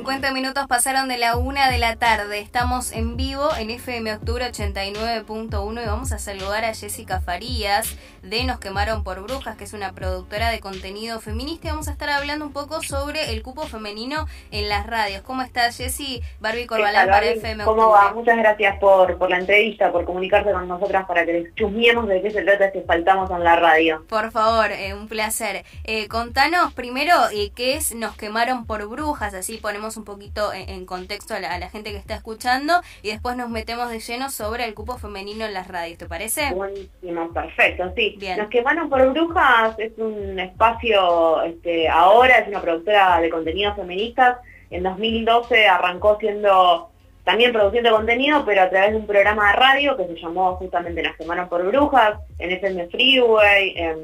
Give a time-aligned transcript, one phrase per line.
[0.00, 2.38] 50 minutos pasaron de la una de la tarde.
[2.38, 8.44] Estamos en vivo en FM Octubre 89.1 y vamos a saludar a Jessica Farías de
[8.44, 11.68] Nos Quemaron por Brujas, que es una productora de contenido feminista.
[11.68, 15.20] Y vamos a estar hablando un poco sobre el cupo femenino en las radios.
[15.20, 16.22] ¿Cómo estás, Jessy?
[16.40, 18.14] Barbie Corbalán para FM ¿Cómo va?
[18.14, 22.22] Muchas gracias por, por la entrevista, por comunicarse con nosotras para que les chusmiemos de
[22.22, 24.02] qué se trata si faltamos en la radio.
[24.08, 25.66] Por favor, eh, un placer.
[25.84, 30.86] Eh, contanos primero eh, qué es Nos Quemaron por Brujas, así por un poquito en,
[30.86, 34.74] contexto a la, gente que está escuchando y después nos metemos de lleno sobre el
[34.74, 36.52] cupo femenino en las radios, ¿te parece?
[36.54, 38.18] Buenísimo, perfecto, sí.
[38.36, 44.38] Nos quemaron por brujas es un espacio, este, ahora es una productora de contenidos feministas.
[44.70, 46.90] En 2012 arrancó siendo
[47.24, 51.02] también produciendo contenido, pero a través de un programa de radio que se llamó justamente
[51.02, 53.98] Nos quemaron por brujas, en FM Freeway, en,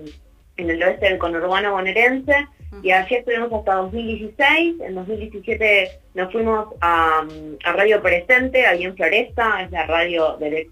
[0.57, 2.49] en el oeste del conurbano bonaerense
[2.83, 4.81] y así estuvimos hasta 2016.
[4.81, 7.27] En 2017 nos fuimos a,
[7.65, 10.69] Radio Presente, ahí en Floresta, es la radio del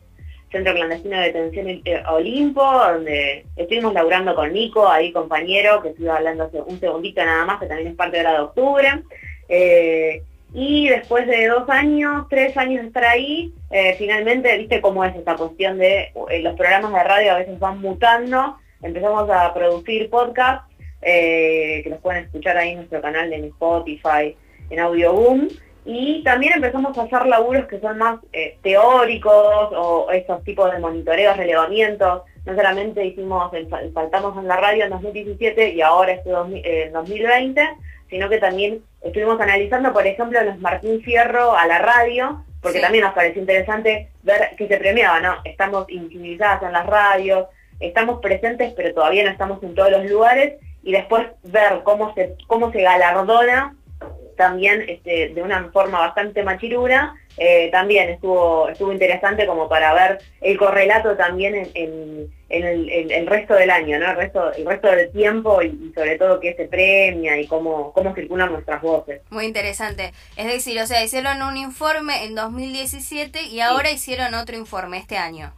[0.50, 6.10] Centro Clandestino de Detención eh, Olimpo, donde estuvimos laburando con Nico, ahí compañero, que estuve
[6.10, 9.02] hablando hace un segundito nada más, que también es parte de la de octubre.
[9.48, 10.22] Eh,
[10.52, 15.14] y después de dos años, tres años de estar ahí, eh, finalmente, viste cómo es
[15.16, 20.73] esta cuestión de los programas de radio a veces van mutando, empezamos a producir podcasts
[21.04, 24.36] eh, que los pueden escuchar ahí en nuestro canal de Spotify,
[24.70, 25.48] en Audioboom.
[25.86, 30.78] Y también empezamos a hacer laburos que son más eh, teóricos o esos tipos de
[30.78, 32.22] monitoreos, relevamientos.
[32.46, 37.62] No solamente hicimos, el, faltamos en la radio en 2017 y ahora este en 2020,
[38.08, 43.04] sino que también estuvimos analizando, por ejemplo, los Martín Fierro a la radio, porque también
[43.04, 45.34] nos pareció interesante ver que se premiaba, ¿no?
[45.44, 47.46] Estamos invisibilizadas en las radios,
[47.78, 50.54] estamos presentes, pero todavía no estamos en todos los lugares,
[50.84, 53.74] y después ver cómo se, cómo se galardona
[54.36, 60.18] también este, de una forma bastante machirura, eh, también estuvo, estuvo interesante como para ver
[60.40, 64.10] el correlato también en, el, resto del año, ¿no?
[64.10, 68.14] el, resto, el resto del tiempo y, sobre todo qué se premia y cómo, cómo
[68.14, 69.22] circulan nuestras voces.
[69.30, 70.12] Muy interesante.
[70.36, 75.16] Es decir, o sea, hicieron un informe en 2017 y ahora hicieron otro informe este
[75.16, 75.54] año.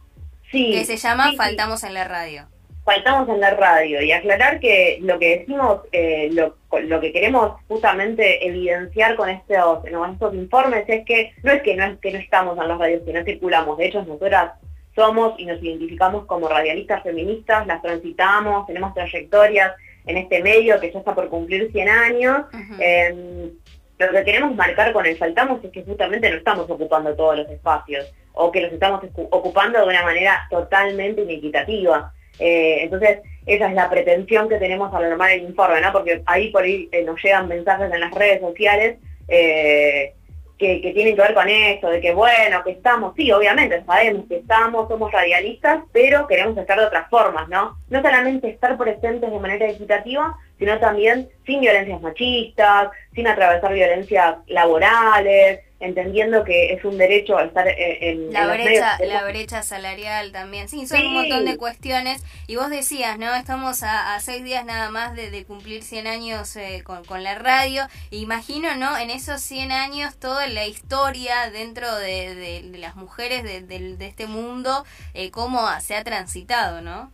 [0.51, 0.71] Sí.
[0.71, 2.47] Que se llama Faltamos en la radio
[2.87, 8.47] faltamos en la radio y aclarar que lo que decimos, eh, lo, que queremos justamente
[8.47, 12.57] evidenciar con estos, estos informes es que no es que no, es que no estamos
[12.57, 14.53] en las radios, que no circulamos, de hecho nosotras
[14.95, 19.73] somos y nos identificamos como radialistas feministas, las transitamos, tenemos trayectorias
[20.05, 22.45] en este medio que ya está por cumplir 100 años.
[22.79, 23.51] Em,
[23.99, 27.49] lo que queremos marcar con el faltamos es que justamente no estamos ocupando todos los
[27.49, 32.13] espacios o que los estamos ocupando de una manera totalmente inequitativa.
[32.39, 35.91] Eh, entonces, esa es la pretensión que tenemos al armar el informe, ¿no?
[35.91, 40.13] Porque ahí por ahí eh, nos llegan mensajes en las redes sociales eh,
[40.57, 44.37] que, tienen que ver con esto, de que bueno, que estamos, sí, obviamente sabemos que
[44.37, 47.77] estamos, somos radialistas, pero queremos estar de otras formas, ¿no?
[47.89, 54.37] No solamente estar presentes de manera equitativa, sino también sin violencias machistas, sin atravesar violencias
[54.47, 60.67] laborales, entendiendo que es un derecho estar eh, en, la brecha la brecha salarial también.
[60.69, 62.23] Sí son un montón de cuestiones.
[62.47, 66.83] Y vos decías no estamos a, seis días nada más de, cumplir 100 años eh,
[66.83, 67.87] con, la radio.
[68.11, 74.27] Imagino no en esos 100 años toda la historia dentro de, las mujeres de, este
[74.27, 77.11] mundo eh, cómo se ha transitado no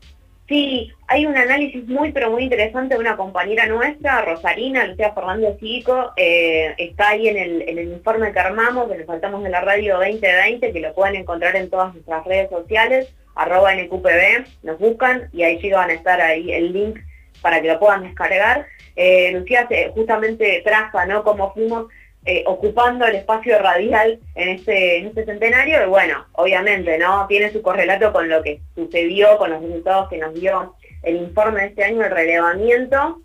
[0.53, 5.57] Sí, hay un análisis muy pero muy interesante de una compañera nuestra, Rosarina, Lucía Fernández
[5.59, 9.95] Cico, eh, está ahí en el, informe que armamos, que nos faltamos de la radio
[9.95, 15.41] 2020, que lo pueden encontrar en todas nuestras redes sociales, arroba NQPB, nos buscan y
[15.41, 16.99] ahí sí van a estar ahí el link
[17.41, 18.67] para que lo puedan descargar.
[18.95, 21.23] Eh, Lucía justamente traza ¿no?
[21.23, 21.87] cómo fuimos
[22.25, 27.27] eh, ocupando el espacio radial en este, en este centenario y bueno, obviamente, ¿no?
[27.27, 31.61] Tiene su correlato con lo que sucedió, con los resultados que nos dio el informe
[31.61, 33.21] de este año, el relevamiento,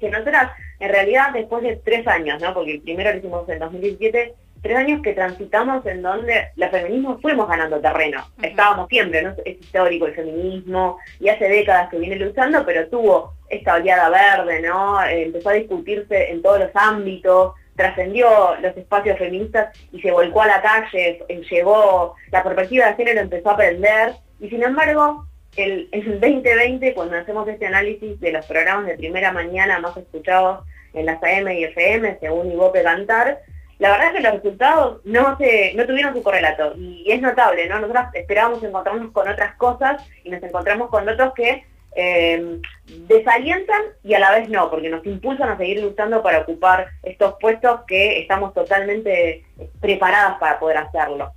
[0.00, 2.54] que nosotras, en realidad, después de tres años, ¿no?
[2.54, 7.20] Porque el primero lo hicimos en 2017, tres años que transitamos en donde los feminismos
[7.20, 8.24] fuimos ganando terreno.
[8.42, 9.34] Estábamos siempre, ¿no?
[9.44, 14.60] Es histórico el feminismo y hace décadas que viene luchando, pero tuvo esta oleada verde,
[14.60, 15.02] ¿no?
[15.04, 20.48] empezó a discutirse en todos los ámbitos, trascendió los espacios feministas y se volcó a
[20.48, 25.26] la calle, eh, llegó, la perspectiva de género empezó a aprender y sin embargo,
[25.56, 30.66] el, el 2020, cuando hacemos este análisis de los programas de primera mañana más escuchados
[30.92, 33.38] en las AM y FM, según Ivope Cantar,
[33.78, 37.68] la verdad es que los resultados no se, no tuvieron su correlato y es notable,
[37.68, 37.78] ¿no?
[37.78, 41.64] Nosotros esperábamos encontrarnos con otras cosas y nos encontramos con otros que
[42.00, 42.60] eh,
[43.08, 47.34] desalientan y a la vez no, porque nos impulsan a seguir luchando para ocupar estos
[47.40, 49.44] puestos que estamos totalmente
[49.80, 51.32] preparadas para poder hacerlo.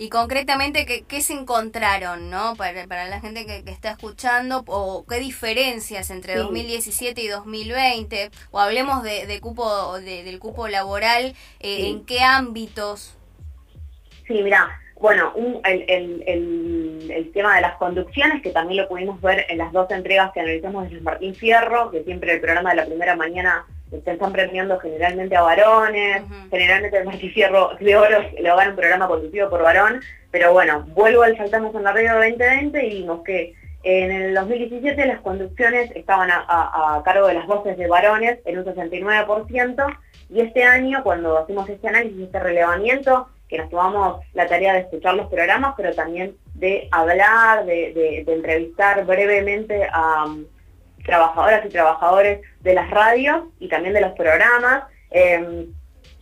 [0.00, 2.54] Y concretamente, ¿qué, se encontraron, no?
[2.56, 8.60] Para, para la gente que, está escuchando, o qué diferencias entre 2017 y 2020, o
[8.60, 13.18] hablemos de, cupo, del cupo laboral, eh, ¿en qué ámbitos?
[14.28, 15.32] Sí, mira, bueno,
[15.64, 20.32] el, el, tema de las conducciones, que también lo pudimos ver en las dos entregas
[20.32, 24.32] que analizamos de Martín Fierro, que siempre el programa de la primera mañana se están
[24.32, 29.48] premiando generalmente a varones, generalmente el Martín Fierro de Oro lo gana un programa conducido
[29.48, 30.00] por varón,
[30.30, 33.54] pero bueno, vuelvo al Saltamos en la Radio 2020 y vimos que
[33.84, 38.58] en el 2017 las conducciones estaban a, a, cargo de las voces de varones en
[38.58, 39.98] un 69%,
[40.30, 44.80] y este año, cuando hacemos este análisis, este relevamiento, que nos tomamos la tarea de
[44.80, 50.44] escuchar los programas, pero también de hablar, de, entrevistar brevemente a um,
[51.04, 54.84] trabajadoras y trabajadores de las radios y también de los programas.
[55.10, 55.72] Em,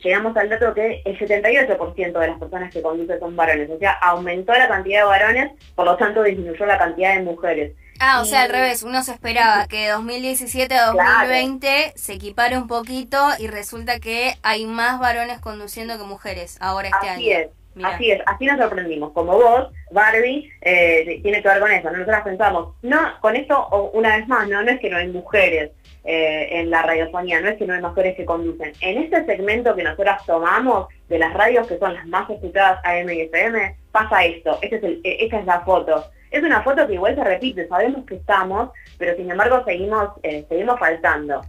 [0.02, 3.92] llegamos al dato que el 78% de las personas que conducen son varones, o sea,
[3.92, 7.72] aumentó la cantidad de varones, por lo tanto disminuyó la cantidad de mujeres.
[8.00, 12.56] Ah, o sea, al revés, uno se esperaba que de 2017 a 2020 se equipare
[12.58, 17.48] un poquito y resulta que hay más varones conduciendo que mujeres ahora este así Es.
[17.84, 19.12] Así es, así nos sorprendimos.
[19.12, 21.90] Como vos, Barbie, eh, tiene que ver con eso.
[21.90, 25.72] Nosotros pensamos, no, con esto, una vez más, no, no es que no hay mujeres
[26.04, 28.72] eh, en la radiofonía, no es que no hay mujeres que conducen.
[28.80, 33.10] En este segmento que nosotros tomamos de las radios que son las más escuchadas AM
[33.10, 34.58] y FM, pasa esto.
[34.62, 36.04] Este es el, e, esta es la foto.
[36.36, 38.68] Es una foto que igual se repite, sabemos que estamos,
[38.98, 41.40] pero sin embargo seguimos, eh, seguimos faltando.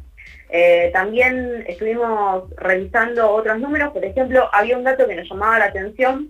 [0.50, 5.66] Eh, también estuvimos revisando otros números, por ejemplo, había un dato que nos llamaba la
[5.66, 6.30] atención,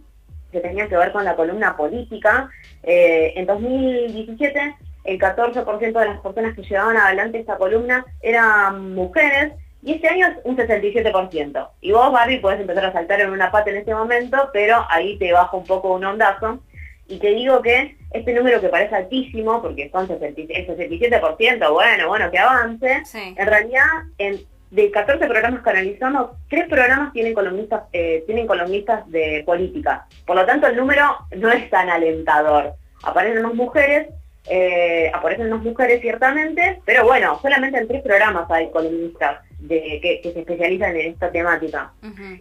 [0.51, 2.49] que tenía que ver con la columna política.
[2.81, 9.53] Eh, en 2017, el 14% de las personas que llevaban adelante esta columna eran mujeres,
[9.83, 11.69] y este año es un 67%.
[11.81, 15.15] Y vos, Barbie, podés empezar a saltar en una pata en este momento, pero ahí
[15.19, 16.59] te baja un poco un ondazo.
[17.07, 22.31] Y te digo que este número que parece altísimo, porque son el 67%, bueno, bueno,
[22.31, 23.85] que avance, en realidad
[24.17, 30.05] en, de 14 programas que analizamos, tres programas tienen columnistas, eh, tienen columnistas de política.
[30.25, 32.73] Por lo tanto, el número no es tan alentador.
[33.03, 34.07] Aparecen más mujeres,
[34.49, 40.31] eh, aparecen más mujeres ciertamente, pero bueno, solamente en tres programas hay columnistas de, que,
[40.31, 41.91] se especializan en esta temática.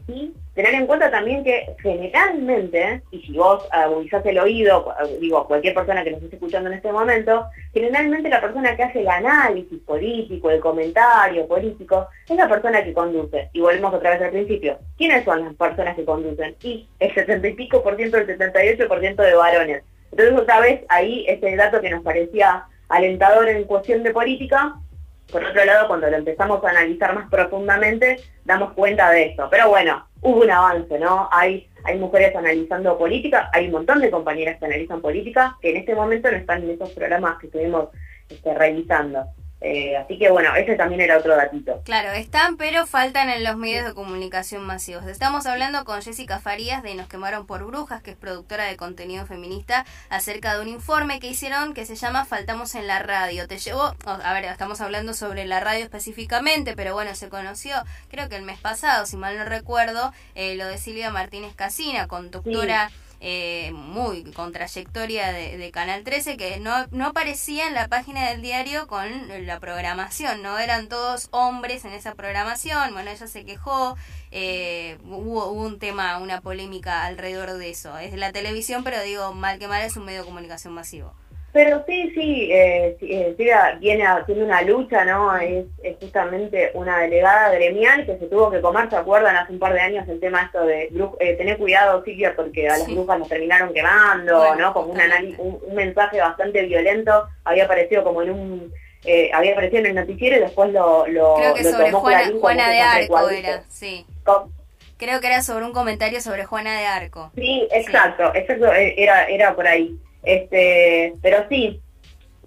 [0.08, 5.74] Y tener en cuenta también que generalmente, y si vos agudizás el oído, digo, cualquier
[5.74, 9.78] persona que nos esté escuchando en este momento, generalmente la persona que hace el análisis
[9.80, 13.48] político, el comentario político, es la persona que conduce.
[13.52, 14.78] Y volvemos otra vez al principio.
[14.96, 16.54] ¿Quiénes son las personas que conducen?
[16.62, 19.82] Y el 70 y pico por ciento, el 78 por ciento de varones.
[20.10, 24.76] Entonces otra vez ahí ese dato que nos parecía alentador en cuestión de política,
[25.30, 29.48] por otro lado, cuando lo empezamos a analizar más profundamente, damos cuenta de esto.
[29.50, 31.28] Pero bueno, hubo un avance, ¿no?
[31.32, 35.78] Hay, hay mujeres analizando política, hay un montón de compañeras que analizan política, que en
[35.78, 37.88] este momento no están en esos programas que estuvimos
[38.28, 39.24] este, revisando.
[39.60, 41.80] Eh, así que bueno, ese también era otro datito.
[41.84, 45.06] Claro, están, pero faltan en los medios de comunicación masivos.
[45.06, 49.26] Estamos hablando con Jessica Farías de Nos quemaron por brujas, que es productora de contenido
[49.26, 53.48] feminista, acerca de un informe que hicieron que se llama Faltamos en la radio.
[53.48, 57.76] Te llevó, a ver, estamos hablando sobre la radio específicamente, pero bueno, se conoció,
[58.10, 62.06] creo que el mes pasado, si mal no recuerdo, eh, lo de Silvia Martínez Casina,
[62.06, 68.30] conductora eh, muy con trayectoria de, Canal 13 que no, no aparecía en la página
[68.30, 69.06] del diario con
[69.46, 73.96] la programación, no eran todos hombres en esa programación, bueno, ella se quejó,
[74.30, 77.98] eh, hubo, hubo, un tema, una polémica alrededor de eso.
[77.98, 81.14] Es la televisión, pero digo, mal que mal es un medio de comunicación masivo.
[81.56, 83.34] Pero sí, sí, eh, eh
[83.80, 85.34] viene tiene una lucha, ¿no?
[85.38, 85.64] Es,
[85.98, 89.36] justamente una delegada gremial que se tuvo que comer, ¿se acuerdan?
[89.36, 92.76] Hace un par de años el tema esto de eh, tener cuidado, Silvia, porque a
[92.76, 94.74] las brujas nos terminaron quemando, ¿no?
[94.74, 95.00] Como un,
[95.38, 98.74] un, mensaje bastante violento, había aparecido como en un...
[99.06, 102.68] Eh, había aparecido en el noticiero y después lo, lo Creo que sobre Juana, Juana
[102.68, 104.04] de Arco era, sí.
[104.98, 107.30] Creo que era sobre un comentario sobre Juana de Arco.
[107.34, 109.98] Sí, exacto, exacto, era, era por ahí.
[110.22, 111.80] Este, pero sí,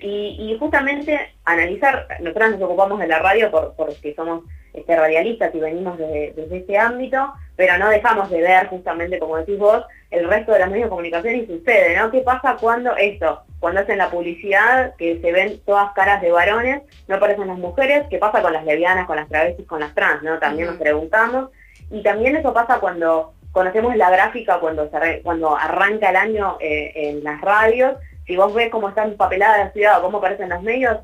[0.01, 5.59] y, justamente analizar, nosotros nos ocupamos de la radio por, porque somos este, radialistas y
[5.59, 10.53] venimos desde este ámbito, pero no dejamos de ver justamente, como decís vos, el resto
[10.53, 12.11] de los medios de comunicación y sucede, ¿no?
[12.11, 16.81] ¿Qué pasa cuando esto, cuando hacen la publicidad, que se ven todas caras de varones,
[17.07, 18.05] no aparecen las mujeres?
[18.09, 20.39] ¿Qué pasa con las lesbianas, con las travestis, con las trans, ¿no?
[20.39, 21.49] También nos preguntamos.
[21.91, 24.89] Y también eso pasa cuando conocemos la gráfica cuando,
[25.23, 29.71] cuando arranca el año eh, en las radios, si vos ves cómo están papeladas la
[29.71, 30.97] ciudad o cómo aparecen los medios,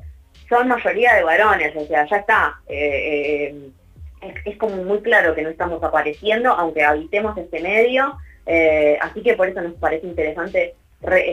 [0.48, 2.60] son mayoría de varones, o sea, ya está.
[2.68, 3.52] Eh,
[4.22, 8.16] eh, es, como muy claro que no estamos apareciendo, aunque habitemos este medio,
[9.00, 10.74] así que por eso nos parece interesante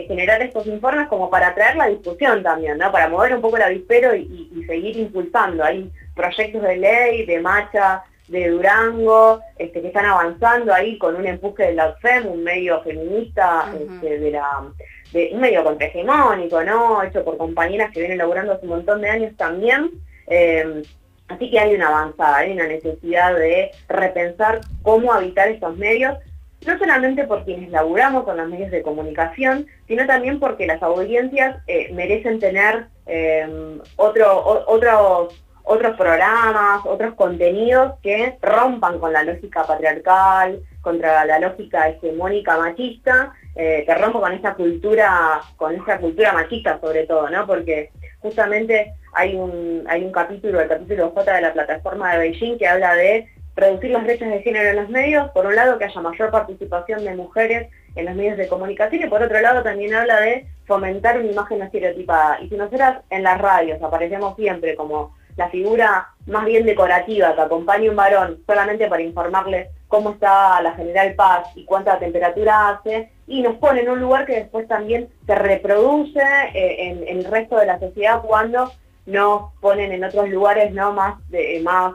[0.08, 2.92] generar estos informes como para traer la discusión también, ¿no?
[2.92, 5.64] Para mover un poco el avispero y, y, seguir impulsando.
[5.64, 11.26] Hay proyectos de ley, de marcha, de Durango, este, que están avanzando ahí con un
[11.26, 14.64] empuje de la OFEM, un medio feminista este, de la
[15.12, 17.02] de un medio contrahegemónico, ¿no?
[17.02, 19.92] Hecho por compañeras que vienen laburando hace un montón de años también.
[20.26, 20.82] Eh,
[21.28, 26.18] así que hay una avanzada, hay una necesidad de repensar cómo habitar estos medios,
[26.66, 31.58] no solamente por quienes laburamos con los medios de comunicación, sino también porque las audiencias
[31.68, 39.64] eh, merecen tener eh, otro, otros otros programas, otros contenidos que rompan con la lógica
[39.64, 46.32] patriarcal, contra la lógica hegemónica machista, eh, que rompa con esta cultura, con esta cultura
[46.34, 47.46] machista sobre todo, ¿no?
[47.46, 47.90] Porque
[48.20, 52.68] justamente hay un, hay un capítulo, el capítulo J de la plataforma de Beijing que
[52.68, 56.00] habla de reducir las brechas de género en los medios, por un lado que haya
[56.00, 60.20] mayor participación de mujeres en los medios de comunicación y por otro lado también habla
[60.20, 62.40] de fomentar una imagen estereotipada.
[62.40, 67.40] Y si nosotras en las radios aparecemos siempre como la figura más bien decorativa que
[67.40, 72.70] acompaña a un varón solamente para informarle cómo está la General Paz y cuánta temperatura
[72.70, 77.24] hace, y nos pone en un lugar que después también se reproduce eh, en, el
[77.24, 78.72] resto de la sociedad cuando
[79.06, 81.94] nos ponen en otros lugares no más de más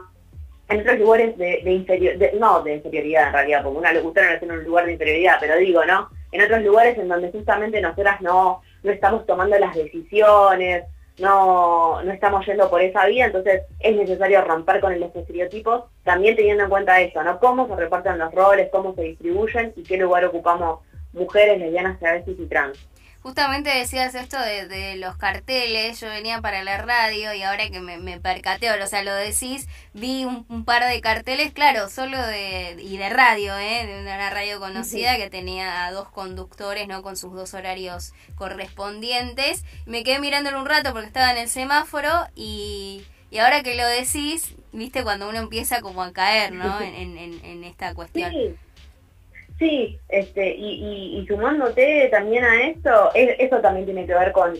[0.68, 4.54] en otros lugares de, inferior, no de inferioridad en realidad, como una locutora no tiene
[4.54, 6.08] un lugar de inferioridad, pero digo, ¿no?
[6.30, 10.84] En otros lugares en donde justamente nosotras no, no estamos tomando las decisiones,
[11.18, 16.36] no, no estamos yendo por esa vía, entonces es necesario romper con los estereotipos, también
[16.36, 17.38] teniendo en cuenta eso, ¿no?
[17.38, 20.80] Cómo se reparten los roles, cómo se distribuyen y qué lugar ocupamos
[21.12, 22.89] mujeres, lesbianas, travestis y trans.
[23.22, 27.98] Justamente decías esto de, los carteles, yo venía para la radio y ahora que me,
[27.98, 32.96] me percateo, o sea, lo decís, vi un, par de carteles, claro, solo de, y
[32.96, 33.86] de radio, ¿eh?
[33.86, 37.02] de una radio conocida que tenía a dos conductores, ¿no?
[37.02, 39.64] Con sus dos horarios correspondientes.
[39.84, 43.86] Me quedé mirándolo un rato porque estaba en el semáforo y, y ahora que lo
[43.86, 46.80] decís, viste cuando uno empieza como a caer, ¿no?
[46.80, 48.30] En, en, en esta cuestión.
[48.30, 48.56] Sí,
[50.08, 54.56] este, y, y, sumándote también a esto, eso también tiene que ver con,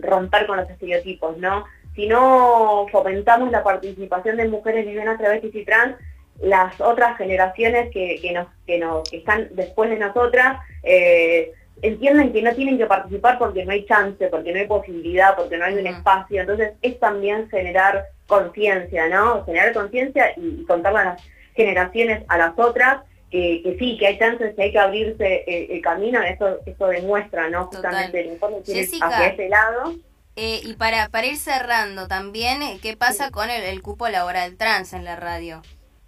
[0.00, 1.64] romper con los estereotipos, ¿no?
[1.96, 5.96] Si no fomentamos la participación de mujeres lesbianas, travestis y trans,
[6.40, 12.32] las otras generaciones que, que, nos, que, nos, que están después de nosotras eh, entienden
[12.32, 15.64] que no tienen que participar porque no hay chance, porque no hay posibilidad, porque no
[15.64, 16.40] hay un espacio.
[16.40, 19.44] Entonces es también generar conciencia, ¿no?
[19.44, 21.22] Generar conciencia y, y contarle a las
[21.54, 25.80] generaciones a las otras que, sí, que hay chances, que hay que abrirse eh, el,
[25.82, 27.66] camino, eso eso demuestra, ¿no?
[27.66, 29.94] Justamente el informe hacia ese lado.
[30.36, 34.92] Eh, y para, para ir cerrando también, eh, ¿qué pasa con el, cupo laboral trans
[34.92, 35.62] en la radio?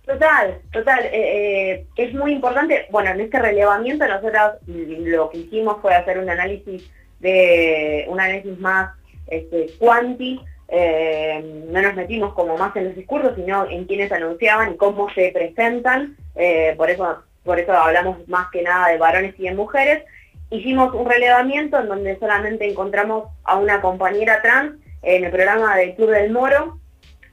[0.04, 1.00] Total, total.
[1.12, 6.88] es muy importante, bueno, en este relevamiento nosotros lo que hicimos fue hacer un análisis
[7.18, 8.94] de un análisis más
[9.26, 14.76] este, cuanti, no nos metimos como más en los discursos, sino en quienes anunciaban y
[14.76, 16.16] cómo se presentan.
[16.34, 20.04] Eh, por, eso, por eso hablamos más que nada de varones y de mujeres.
[20.50, 25.94] Hicimos un relevamiento en donde solamente encontramos a una compañera trans en el programa del
[25.94, 26.78] Club del Moro,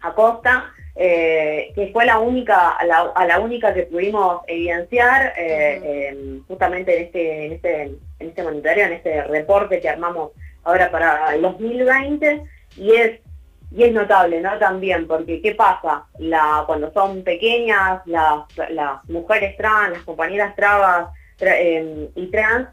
[0.01, 2.85] Acosta, eh, que fue la única, a
[3.25, 8.93] la, única que pudimos evidenciar eh, justamente en este, en, este, en este monitoreo, en
[8.93, 10.31] este reporte que armamos
[10.63, 12.43] ahora para el 2020,
[12.77, 13.19] y es
[13.75, 14.57] y es notable, ¿no?
[14.59, 16.05] También, porque ¿qué pasa?
[16.19, 21.07] La, cuando son pequeñas, las, las mujeres trans, las compañeras trabas
[21.39, 22.69] em, y trans,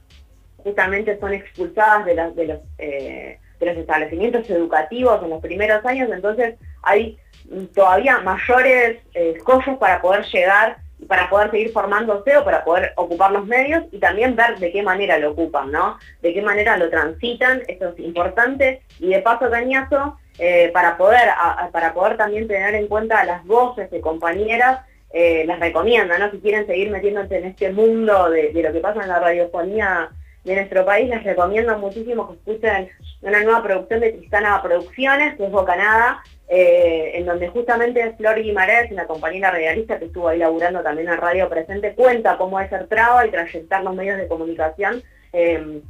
[0.59, 6.11] justamente son expulsadas de, de, los, eh, de los establecimientos educativos en los primeros años,
[6.13, 7.19] entonces hay
[7.75, 9.39] todavía mayores eh,
[9.79, 10.77] para poder llegar
[11.07, 14.83] para poder seguir formándose o para poder ocupar los medios y también ver de qué
[14.83, 15.99] manera lo ocupan, ¿no?
[16.23, 18.83] De qué manera lo transitan, eso es importante.
[18.99, 21.29] Y de paso, Cañazo, eh, para, poder,
[21.73, 24.81] para poder también tener en cuenta las voces de compañeras,
[25.13, 26.31] eh, las recomienda, ¿no?
[26.31, 30.11] Si quieren seguir metiéndose en este mundo de, lo que pasa en la radiofonía
[30.45, 32.89] de nuestro país, les recomiendo muchísimo que escuchen
[33.21, 38.91] una nueva producción de Tristana Producciones, que es Bocanada, eh, en donde justamente Flor Guimarães,
[38.91, 42.89] una compañera radialista que estuvo ahí laburando también en Radio Presente, cuenta cómo es ser
[42.89, 45.01] traba y trayectar los medios de comunicación.
[45.33, 45.81] Em,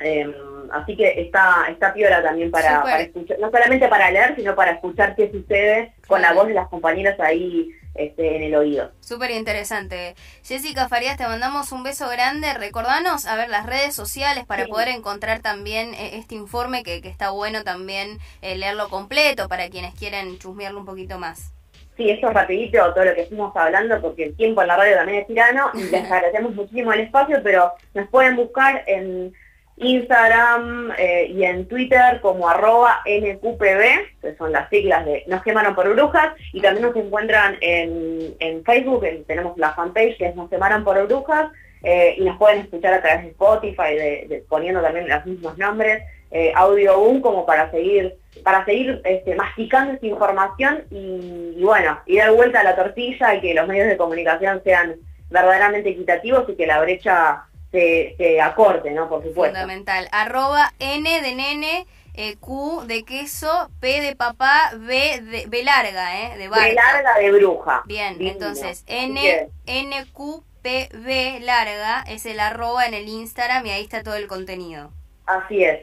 [0.00, 0.34] em,
[0.72, 5.14] así que está, está piola también para, escuchar, no solamente para leer, sino para escuchar
[5.14, 8.90] qué sucede con la voz de las compañeras ahí este, en el oído.
[9.00, 10.14] Súper interesante.
[10.44, 12.54] Jessica Farías, te mandamos un beso grande.
[12.54, 17.08] Recordanos, a ver, las redes sociales para poder encontrar también eh, este informe que, que
[17.08, 21.52] está bueno también eh, leerlo completo para quienes quieren chusmearlo un poquito más.
[21.98, 24.94] Sí, eso es rapidito todo lo que estuvimos hablando porque el tiempo en la radio
[24.94, 29.34] también es tirano y les agradecemos muchísimo el espacio, pero nos pueden buscar en
[29.80, 35.74] Instagram eh, y en Twitter como arroba NQPB, que son las siglas de Nos quemaron
[35.74, 40.84] por brujas, y también nos encuentran en, Facebook, tenemos la fanpage que es Nos quemaron
[40.84, 41.50] por brujas,
[41.82, 46.02] eh, y nos pueden escuchar a través de Spotify, de, poniendo también los mismos nombres,
[46.30, 51.98] eh, Audio Boom, como para seguir para seguir este, masticando esta información y, y, bueno,
[52.06, 54.94] y dar vuelta a la tortilla y que los medios de comunicación sean
[55.30, 59.08] verdaderamente equitativos y que la brecha se, se acorte, ¿no?
[59.08, 59.58] Por supuesto.
[59.58, 60.08] Fundamental.
[60.12, 66.20] Arroba N de nene, eh, Q de queso, P de papá, B de B larga,
[66.20, 66.38] ¿eh?
[66.38, 67.82] De B larga de bruja.
[67.86, 73.70] Bien, entonces N, N, Q, P, B larga es el arroba en el Instagram y
[73.70, 74.90] ahí está todo el contenido.
[75.26, 75.82] Así es.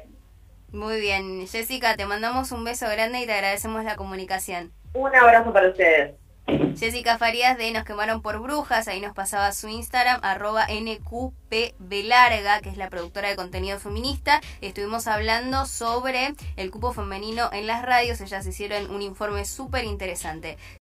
[0.72, 1.48] Muy bien.
[1.48, 4.74] Jessica, te mandamos un beso grande y te agradecemos la comunicación.
[4.94, 6.16] Un abrazo para ustedes.
[6.78, 12.70] Jessica Farías de Nos quemaron por brujas, ahí nos pasaba su Instagram, arroba NQPBlarga, que
[12.70, 14.42] es la productora de contenido feminista.
[14.62, 20.58] Estuvimos hablando sobre el cupo femenino en las radios, ellas hicieron un informe súper interesante.